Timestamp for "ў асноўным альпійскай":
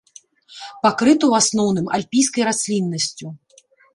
1.31-2.43